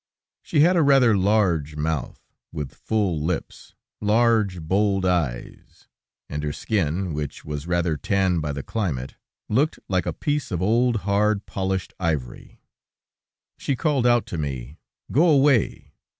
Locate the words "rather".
0.81-1.15, 7.67-7.97